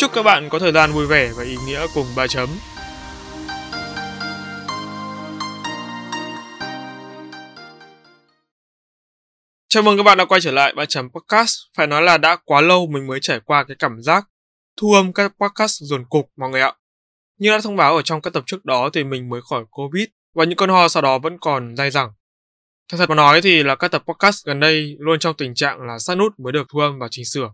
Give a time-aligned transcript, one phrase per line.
[0.00, 2.48] Chúc các bạn có thời gian vui vẻ và ý nghĩa cùng ba chấm.
[9.68, 11.50] Chào mừng các bạn đã quay trở lại ba chấm podcast.
[11.76, 14.28] Phải nói là đã quá lâu mình mới trải qua cái cảm giác
[14.76, 16.72] thu âm các podcast dồn cục mọi người ạ.
[17.38, 20.06] Như đã thông báo ở trong các tập trước đó thì mình mới khỏi Covid
[20.34, 22.12] và những cơn ho sau đó vẫn còn dai dẳng.
[22.90, 25.80] Thật thật mà nói thì là các tập podcast gần đây luôn trong tình trạng
[25.80, 27.48] là sát nút mới được thu âm và chỉnh sửa.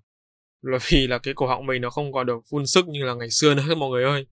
[0.66, 3.14] Là vì là cái cổ họng mình nó không còn được phun sức như là
[3.14, 4.26] ngày xưa nữa, mọi người ơi.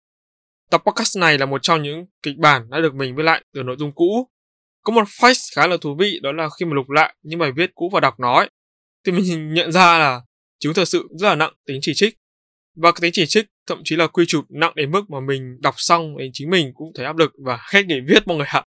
[0.70, 3.62] Tập podcast này là một trong những kịch bản đã được mình viết lại từ
[3.62, 4.28] nội dung cũ.
[4.84, 7.52] Có một fact khá là thú vị, đó là khi mà lục lại những bài
[7.56, 8.48] viết cũ và đọc nói
[9.06, 10.20] thì mình nhận ra là
[10.58, 12.14] chúng thật sự rất là nặng tính chỉ trích.
[12.76, 15.60] Và cái tính chỉ trích thậm chí là quy chụp nặng đến mức mà mình
[15.60, 18.46] đọc xong thì chính mình cũng thấy áp lực và hết nghỉ viết, mọi người
[18.46, 18.64] ạ.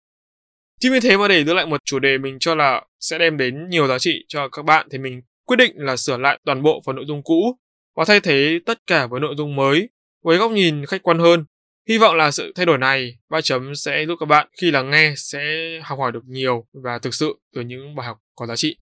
[0.81, 3.37] Chính vì thế mà để đưa lại một chủ đề mình cho là sẽ đem
[3.37, 6.63] đến nhiều giá trị cho các bạn, thì mình quyết định là sửa lại toàn
[6.63, 7.59] bộ phần nội dung cũ
[7.97, 9.89] và thay thế tất cả với nội dung mới
[10.23, 11.45] với góc nhìn khách quan hơn.
[11.89, 14.91] Hy vọng là sự thay đổi này ba chấm sẽ giúp các bạn khi lắng
[14.91, 15.41] nghe sẽ
[15.85, 18.77] học hỏi được nhiều và thực sự từ những bài học có giá trị.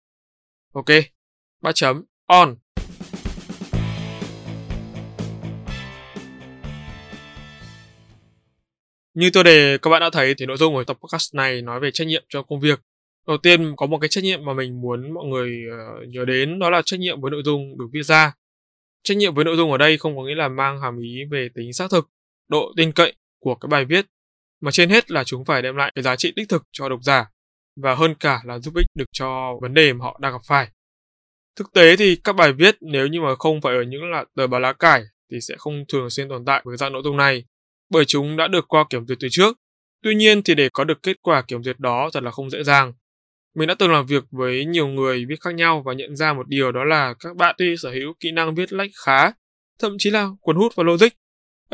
[0.73, 0.87] Ok,
[1.63, 2.57] ba chấm on.
[9.15, 11.81] Như tôi đề các bạn đã thấy thì nội dung của tập podcast này nói
[11.81, 12.81] về trách nhiệm cho công việc.
[13.31, 16.59] Đầu tiên có một cái trách nhiệm mà mình muốn mọi người uh, nhớ đến
[16.59, 18.33] đó là trách nhiệm với nội dung được viết ra.
[19.03, 21.49] Trách nhiệm với nội dung ở đây không có nghĩa là mang hàm ý về
[21.55, 22.09] tính xác thực,
[22.49, 24.07] độ tin cậy của cái bài viết,
[24.61, 27.01] mà trên hết là chúng phải đem lại cái giá trị đích thực cho độc
[27.03, 27.31] giả
[27.77, 30.69] và hơn cả là giúp ích được cho vấn đề mà họ đang gặp phải.
[31.57, 34.47] Thực tế thì các bài viết nếu như mà không phải ở những là tờ
[34.47, 35.03] báo lá cải
[35.33, 37.45] thì sẽ không thường xuyên tồn tại với dạng nội dung này
[37.91, 39.57] bởi chúng đã được qua kiểm duyệt từ trước.
[40.03, 42.63] Tuy nhiên thì để có được kết quả kiểm duyệt đó thật là không dễ
[42.63, 42.93] dàng.
[43.55, 46.49] Mình đã từng làm việc với nhiều người viết khác nhau và nhận ra một
[46.49, 49.33] điều đó là các bạn tuy sở hữu kỹ năng viết lách khá,
[49.79, 51.09] thậm chí là cuốn hút và logic.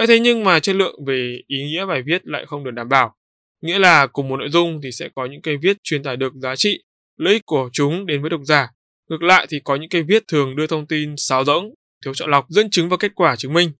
[0.08, 3.14] Thế nhưng mà chất lượng về ý nghĩa bài viết lại không được đảm bảo.
[3.62, 6.32] Nghĩa là cùng một nội dung thì sẽ có những cây viết truyền tải được
[6.34, 6.84] giá trị,
[7.16, 8.68] lợi ích của chúng đến với độc giả.
[9.08, 12.30] Ngược lại thì có những cây viết thường đưa thông tin sáo rỗng, thiếu chọn
[12.30, 13.70] lọc, dẫn chứng và kết quả chứng minh.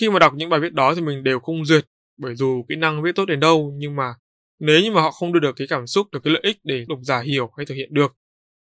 [0.00, 1.84] Khi mà đọc những bài viết đó thì mình đều không duyệt,
[2.18, 4.14] bởi dù kỹ năng viết tốt đến đâu nhưng mà
[4.60, 6.84] nếu như mà họ không đưa được cái cảm xúc, được cái lợi ích để
[6.88, 8.16] độc giả hiểu hay thực hiện được,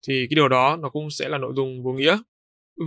[0.07, 2.17] thì cái điều đó nó cũng sẽ là nội dung vô nghĩa.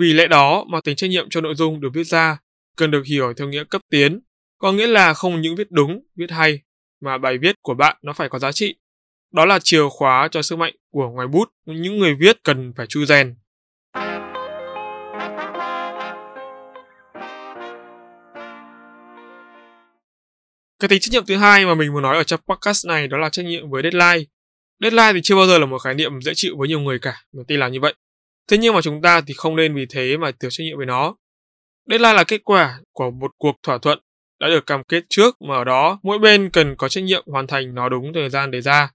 [0.01, 2.39] Vì lẽ đó mà tính trách nhiệm cho nội dung được viết ra
[2.77, 4.21] cần được hiểu theo nghĩa cấp tiến,
[4.59, 6.61] có nghĩa là không những viết đúng, viết hay,
[7.01, 8.75] mà bài viết của bạn nó phải có giá trị.
[9.33, 12.87] Đó là chìa khóa cho sức mạnh của ngoài bút, những người viết cần phải
[12.87, 13.35] chu rèn.
[20.79, 23.19] Cái tính trách nhiệm thứ hai mà mình muốn nói ở trong podcast này đó
[23.19, 24.25] là trách nhiệm với deadline.
[24.81, 27.23] Deadline thì chưa bao giờ là một khái niệm dễ chịu với nhiều người cả,
[27.33, 27.95] mình tin là như vậy.
[28.49, 30.87] Thế nhưng mà chúng ta thì không nên vì thế mà thiếu trách nhiệm với
[30.87, 31.15] nó.
[31.91, 33.99] Deadline là kết quả của một cuộc thỏa thuận
[34.41, 37.47] đã được cam kết trước mà ở đó mỗi bên cần có trách nhiệm hoàn
[37.47, 38.91] thành nó đúng thời gian đề ra.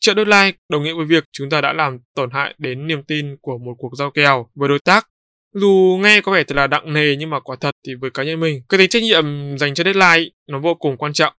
[0.00, 3.36] Trợ deadline đồng nghĩa với việc chúng ta đã làm tổn hại đến niềm tin
[3.40, 5.08] của một cuộc giao kèo với đối tác
[5.54, 8.22] dù nghe có vẻ thật là nặng nề nhưng mà quả thật thì với cá
[8.22, 11.32] nhân mình, cái tính trách nhiệm dành cho deadline nó vô cùng quan trọng.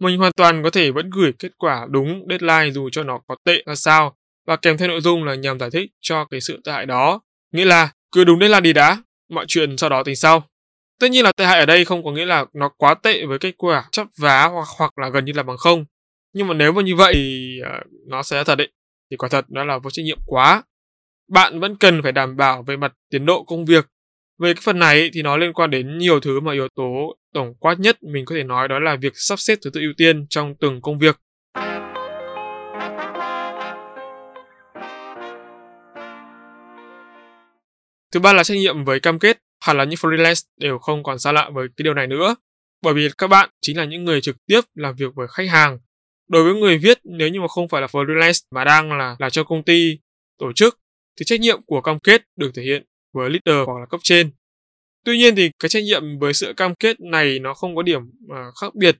[0.00, 3.36] Mình hoàn toàn có thể vẫn gửi kết quả đúng deadline dù cho nó có
[3.44, 6.60] tệ ra sao và kèm theo nội dung là nhằm giải thích cho cái sự
[6.64, 7.20] tệ hại đó.
[7.52, 10.42] Nghĩa là cứ đúng deadline đi đã, mọi chuyện sau đó tính sau.
[11.00, 13.38] Tất nhiên là tệ hại ở đây không có nghĩa là nó quá tệ với
[13.38, 15.84] kết quả chấp vá hoặc hoặc là gần như là bằng không.
[16.32, 18.68] Nhưng mà nếu mà như vậy thì uh, nó sẽ thật đấy.
[19.10, 20.62] Thì quả thật nó là vô trách nhiệm quá
[21.28, 23.86] bạn vẫn cần phải đảm bảo về mặt tiến độ công việc.
[24.38, 27.54] Về cái phần này thì nó liên quan đến nhiều thứ mà yếu tố tổng
[27.54, 30.26] quát nhất mình có thể nói đó là việc sắp xếp thứ tự ưu tiên
[30.30, 31.16] trong từng công việc.
[38.12, 41.18] Thứ ba là trách nhiệm với cam kết, hẳn là những freelance đều không còn
[41.18, 42.36] xa lạ với cái điều này nữa,
[42.82, 45.78] bởi vì các bạn chính là những người trực tiếp làm việc với khách hàng.
[46.28, 49.30] Đối với người viết, nếu như mà không phải là freelance mà đang là là
[49.30, 49.98] cho công ty,
[50.38, 50.78] tổ chức
[51.18, 54.30] thì trách nhiệm của cam kết được thể hiện với leader hoặc là cấp trên.
[55.04, 58.02] Tuy nhiên thì cái trách nhiệm với sự cam kết này nó không có điểm
[58.02, 58.96] uh, khác biệt.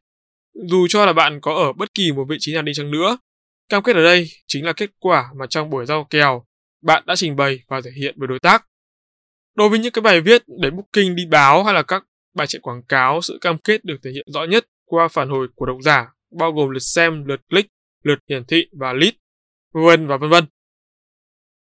[0.68, 3.18] Dù cho là bạn có ở bất kỳ một vị trí nào đi chăng nữa,
[3.68, 6.44] cam kết ở đây chính là kết quả mà trong buổi giao kèo
[6.82, 8.64] bạn đã trình bày và thể hiện với đối tác.
[9.54, 12.04] Đối với những cái bài viết để booking đi báo hay là các
[12.34, 15.48] bài chạy quảng cáo, sự cam kết được thể hiện rõ nhất qua phản hồi
[15.54, 16.06] của độc giả,
[16.38, 17.70] bao gồm lượt xem, lượt click,
[18.02, 19.12] lượt hiển thị và lead,
[19.72, 20.44] vân và vân vân.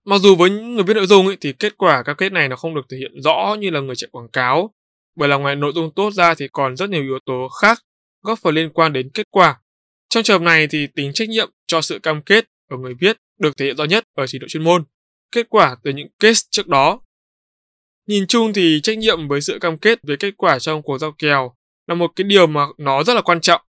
[0.05, 2.49] Mặc dù với những người viết nội dung ấy, thì kết quả cam kết này
[2.49, 4.73] nó không được thể hiện rõ như là người chạy quảng cáo,
[5.15, 7.81] bởi là ngoài nội dung tốt ra thì còn rất nhiều yếu tố khác
[8.21, 9.59] góp phần liên quan đến kết quả.
[10.09, 13.17] Trong trường hợp này thì tính trách nhiệm cho sự cam kết ở người viết
[13.39, 14.83] được thể hiện rõ nhất ở trình độ chuyên môn,
[15.31, 16.99] kết quả từ những case trước đó.
[18.07, 21.11] Nhìn chung thì trách nhiệm với sự cam kết với kết quả trong cuộc giao
[21.11, 21.55] kèo
[21.87, 23.61] là một cái điều mà nó rất là quan trọng.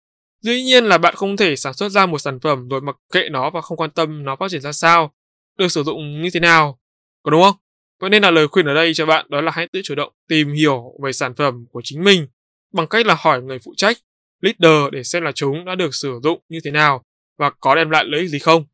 [0.42, 3.30] Dĩ nhiên là bạn không thể sản xuất ra một sản phẩm rồi mặc kệ
[3.30, 5.14] nó và không quan tâm nó phát triển ra sao,
[5.58, 6.80] được sử dụng như thế nào,
[7.24, 7.56] có đúng không?
[8.00, 10.14] Vậy nên là lời khuyên ở đây cho bạn đó là hãy tự chủ động
[10.28, 12.28] tìm hiểu về sản phẩm của chính mình
[12.74, 13.98] bằng cách là hỏi người phụ trách,
[14.42, 17.04] leader để xem là chúng đã được sử dụng như thế nào
[17.38, 18.66] và có đem lại lợi ích gì không.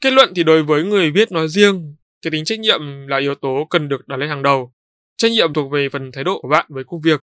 [0.00, 3.34] Kết luận thì đối với người viết nói riêng, cái tính trách nhiệm là yếu
[3.34, 4.72] tố cần được đặt lên hàng đầu.
[5.16, 7.20] Trách nhiệm thuộc về phần thái độ của bạn với công việc.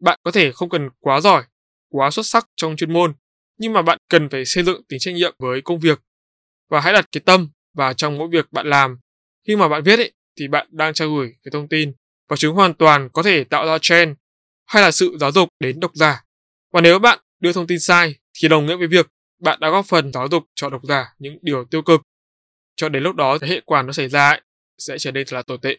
[0.00, 1.42] Bạn có thể không cần quá giỏi,
[1.92, 3.14] quá xuất sắc trong chuyên môn,
[3.58, 6.00] nhưng mà bạn cần phải xây dựng tính trách nhiệm với công việc
[6.70, 8.98] và hãy đặt cái tâm và trong mỗi việc bạn làm.
[9.46, 11.92] Khi mà bạn viết ấy, thì bạn đang trao gửi cái thông tin
[12.28, 14.16] và chúng hoàn toàn có thể tạo ra trend
[14.66, 16.24] hay là sự giáo dục đến độc giả.
[16.72, 19.06] Và nếu bạn đưa thông tin sai thì đồng nghĩa với việc
[19.40, 22.02] bạn đã góp phần giáo dục cho độc giả những điều tiêu cực.
[22.76, 24.40] Cho đến lúc đó thì hệ quả nó xảy ra ấy,
[24.78, 25.78] sẽ trở nên thật là tồi tệ.